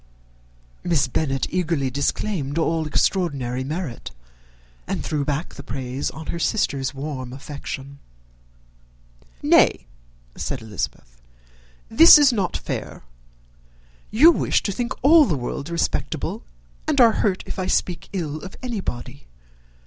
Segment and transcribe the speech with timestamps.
[0.83, 4.09] Miss Bennet eagerly disclaimed all extraordinary merit,
[4.87, 7.99] and threw back the praise on her sister's warm affection.
[9.43, 9.85] "Nay,"
[10.35, 11.21] said Elizabeth,
[11.87, 13.03] "this is not fair.
[14.09, 16.41] You wish to think all the world respectable,
[16.87, 19.27] and are hurt if I speak ill of anybody.